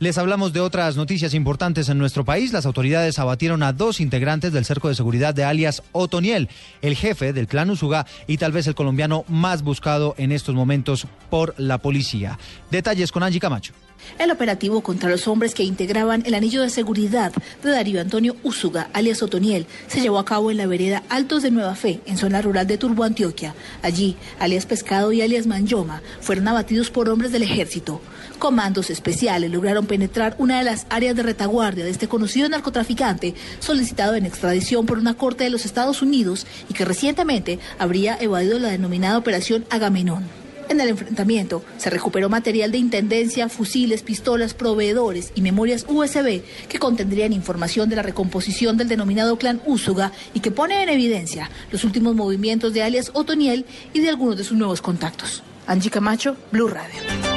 [0.00, 2.52] Les hablamos de otras noticias importantes en nuestro país.
[2.52, 6.48] Las autoridades abatieron a dos integrantes del cerco de seguridad de alias Otoniel,
[6.82, 11.08] el jefe del clan Usuga y tal vez el colombiano más buscado en estos momentos
[11.30, 12.38] por la policía.
[12.70, 13.72] Detalles con Angie Camacho.
[14.20, 17.32] El operativo contra los hombres que integraban el anillo de seguridad
[17.64, 21.50] de Darío Antonio Usuga, alias Otoniel, se llevó a cabo en la vereda Altos de
[21.50, 23.56] Nueva Fe, en zona rural de Turbo, Antioquia.
[23.82, 28.00] Allí, alias Pescado y alias Manyoma fueron abatidos por hombres del ejército.
[28.38, 34.14] Comandos especiales lograron penetrar una de las áreas de retaguardia de este conocido narcotraficante solicitado
[34.14, 38.68] en extradición por una corte de los Estados Unidos y que recientemente habría evadido la
[38.68, 40.24] denominada Operación Agamenón.
[40.68, 46.78] En el enfrentamiento se recuperó material de intendencia, fusiles, pistolas, proveedores y memorias USB que
[46.78, 51.84] contendrían información de la recomposición del denominado clan Úsuga y que pone en evidencia los
[51.84, 55.42] últimos movimientos de alias Otoniel y de algunos de sus nuevos contactos.
[55.66, 57.27] Angie Camacho, Blue Radio.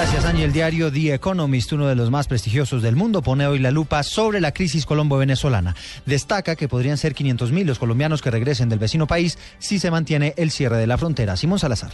[0.00, 0.44] Gracias, Angie.
[0.44, 4.02] El diario The Economist, uno de los más prestigiosos del mundo, pone hoy la lupa
[4.02, 5.76] sobre la crisis colombo-venezolana.
[6.06, 10.32] Destaca que podrían ser 500.000 los colombianos que regresen del vecino país si se mantiene
[10.38, 11.36] el cierre de la frontera.
[11.36, 11.90] Simón Salazar.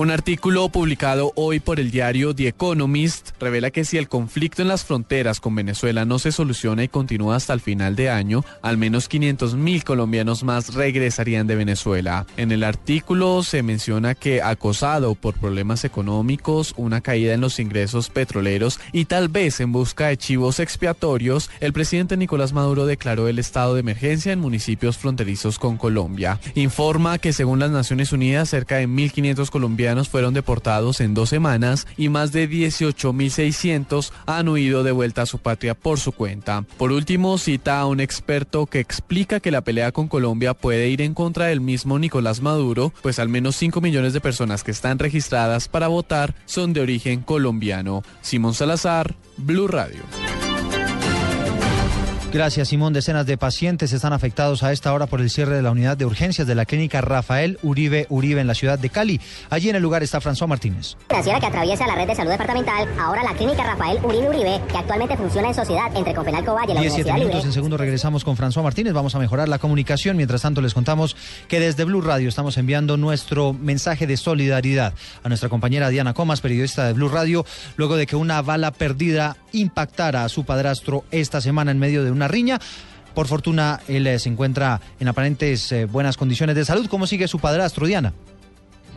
[0.00, 4.68] Un artículo publicado hoy por el diario The Economist revela que si el conflicto en
[4.68, 8.78] las fronteras con Venezuela no se soluciona y continúa hasta el final de año, al
[8.78, 12.24] menos 500 mil colombianos más regresarían de Venezuela.
[12.38, 18.08] En el artículo se menciona que acosado por problemas económicos, una caída en los ingresos
[18.08, 23.38] petroleros y tal vez en busca de chivos expiatorios, el presidente Nicolás Maduro declaró el
[23.38, 26.40] estado de emergencia en municipios fronterizos con Colombia.
[26.54, 31.86] Informa que según las Naciones Unidas, cerca de 1.500 colombianos fueron deportados en dos semanas
[31.96, 36.64] y más de 18.600 han huido de vuelta a su patria por su cuenta.
[36.78, 41.02] Por último, cita a un experto que explica que la pelea con Colombia puede ir
[41.02, 44.98] en contra del mismo Nicolás Maduro, pues al menos 5 millones de personas que están
[44.98, 48.02] registradas para votar son de origen colombiano.
[48.20, 50.49] Simón Salazar, Blue Radio.
[52.32, 52.92] Gracias, Simón.
[52.92, 56.06] Decenas de pacientes están afectados a esta hora por el cierre de la unidad de
[56.06, 59.20] urgencias de la clínica Rafael Uribe Uribe en la ciudad de Cali.
[59.50, 60.96] Allí en el lugar está François Martínez.
[61.08, 64.78] Financiera que atraviesa la red de salud departamental, ahora la clínica Rafael Uribe Uribe, que
[64.78, 67.48] actualmente funciona en sociedad entre Confenal Covalle y la 17 Universidad minutos Libre.
[67.48, 68.92] en segundo regresamos con François Martínez.
[68.92, 70.16] Vamos a mejorar la comunicación.
[70.16, 71.16] Mientras tanto, les contamos
[71.48, 76.40] que desde Blue Radio estamos enviando nuestro mensaje de solidaridad a nuestra compañera Diana Comas,
[76.40, 77.44] periodista de Blue Radio,
[77.76, 82.19] luego de que una bala perdida impactara a su padrastro esta semana en medio de
[82.20, 82.60] una riña.
[83.14, 86.86] Por fortuna, él eh, se encuentra en aparentes eh, buenas condiciones de salud.
[86.88, 88.12] ¿Cómo sigue su padrastro, Diana?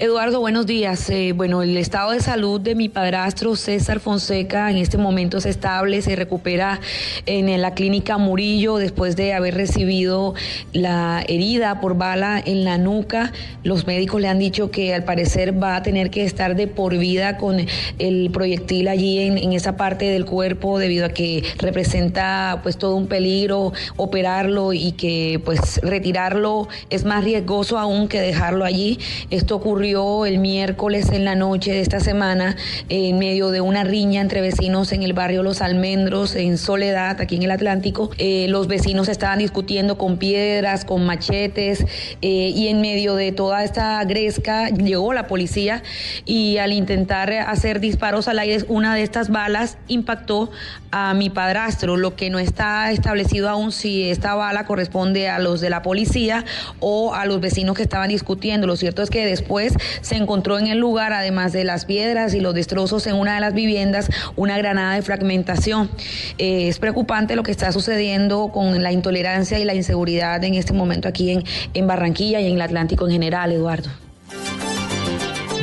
[0.00, 1.08] Eduardo, buenos días.
[1.08, 5.46] Eh, bueno, el estado de salud de mi padrastro César Fonseca en este momento es
[5.46, 6.80] estable, se recupera
[7.26, 10.34] en la clínica Murillo después de haber recibido
[10.72, 13.32] la herida por bala en la nuca.
[13.62, 16.98] Los médicos le han dicho que al parecer va a tener que estar de por
[16.98, 17.64] vida con
[18.00, 22.96] el proyectil allí en, en esa parte del cuerpo debido a que representa pues todo
[22.96, 28.98] un peligro operarlo y que pues retirarlo es más riesgoso aún que dejarlo allí.
[29.30, 32.56] Esto ocurrió el miércoles en la noche de esta semana
[32.88, 37.36] en medio de una riña entre vecinos en el barrio Los Almendros, en Soledad, aquí
[37.36, 38.10] en el Atlántico.
[38.18, 41.84] Eh, los vecinos estaban discutiendo con piedras, con machetes
[42.22, 45.84] eh, y en medio de toda esta gresca llegó la policía
[46.24, 50.50] y al intentar hacer disparos al aire, una de estas balas impactó
[50.90, 55.60] a mi padrastro, lo que no está establecido aún si esta bala corresponde a los
[55.60, 56.44] de la policía
[56.80, 58.66] o a los vecinos que estaban discutiendo.
[58.66, 62.40] Lo cierto es que después se encontró en el lugar, además de las piedras y
[62.40, 65.90] los destrozos en una de las viviendas, una granada de fragmentación.
[66.38, 70.72] Eh, es preocupante lo que está sucediendo con la intolerancia y la inseguridad en este
[70.72, 71.44] momento aquí en,
[71.74, 74.03] en Barranquilla y en el Atlántico en general, Eduardo.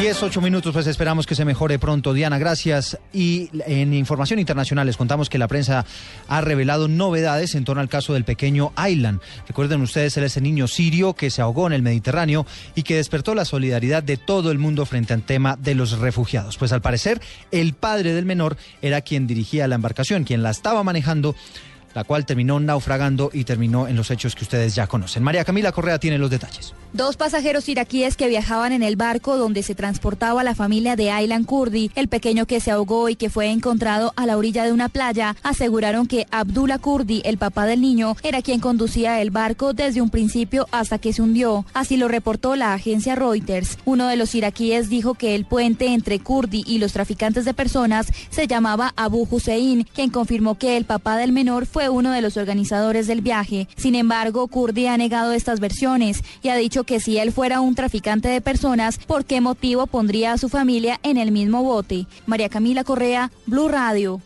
[0.00, 2.12] 10, 8 minutos, pues esperamos que se mejore pronto.
[2.12, 2.96] Diana, gracias.
[3.12, 5.84] Y en información internacional les contamos que la prensa
[6.28, 9.20] ha revelado novedades en torno al caso del pequeño Aylan.
[9.48, 12.46] Recuerden ustedes, él es el niño sirio que se ahogó en el Mediterráneo
[12.76, 16.58] y que despertó la solidaridad de todo el mundo frente al tema de los refugiados.
[16.58, 20.84] Pues al parecer, el padre del menor era quien dirigía la embarcación, quien la estaba
[20.84, 21.34] manejando
[21.94, 25.22] la cual terminó naufragando y terminó en los hechos que ustedes ya conocen.
[25.22, 26.74] María Camila Correa tiene los detalles.
[26.92, 31.44] Dos pasajeros iraquíes que viajaban en el barco donde se transportaba la familia de Aylan
[31.44, 34.88] Kurdi, el pequeño que se ahogó y que fue encontrado a la orilla de una
[34.88, 40.00] playa, aseguraron que Abdullah Kurdi, el papá del niño, era quien conducía el barco desde
[40.00, 41.66] un principio hasta que se hundió.
[41.74, 43.76] Así lo reportó la agencia Reuters.
[43.84, 48.06] Uno de los iraquíes dijo que el puente entre Kurdi y los traficantes de personas
[48.30, 52.36] se llamaba Abu Hussein, quien confirmó que el papá del menor fue uno de los
[52.36, 53.68] organizadores del viaje.
[53.76, 57.74] Sin embargo, Kurdi ha negado estas versiones y ha dicho que si él fuera un
[57.74, 62.06] traficante de personas, ¿por qué motivo pondría a su familia en el mismo bote?
[62.26, 64.20] María Camila Correa, Blue Radio.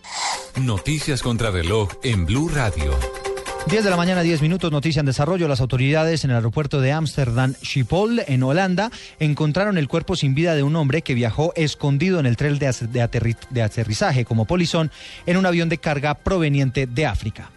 [0.56, 3.21] Noticias contra reloj en Blue Radio.
[3.68, 5.46] 10 de la mañana, 10 minutos, noticia en desarrollo.
[5.46, 10.54] Las autoridades en el aeropuerto de Ámsterdam Schiphol, en Holanda, encontraron el cuerpo sin vida
[10.54, 14.90] de un hombre que viajó escondido en el tren de, aterrizaje como polizón
[15.26, 17.50] en un avión de carga proveniente de África.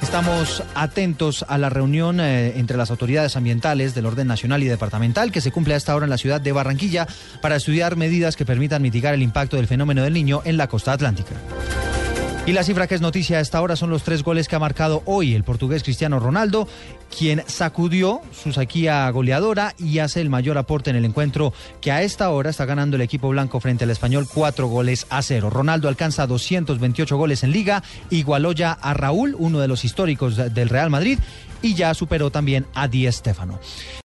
[0.00, 5.32] Estamos atentos a la reunión eh, entre las autoridades ambientales del orden nacional y departamental
[5.32, 7.06] que se cumple a esta hora en la ciudad de Barranquilla
[7.42, 10.92] para estudiar medidas que permitan mitigar el impacto del fenómeno del niño en la costa
[10.92, 11.34] atlántica.
[12.46, 14.60] Y la cifra que es noticia a esta hora son los tres goles que ha
[14.60, 16.68] marcado hoy el portugués Cristiano Ronaldo,
[17.18, 22.02] quien sacudió su saquía goleadora y hace el mayor aporte en el encuentro que a
[22.02, 25.50] esta hora está ganando el equipo blanco frente al español cuatro goles a cero.
[25.50, 30.68] Ronaldo alcanza 228 goles en liga, igualó ya a Raúl, uno de los históricos del
[30.68, 31.18] Real Madrid,
[31.62, 33.58] y ya superó también a Di Stéfano.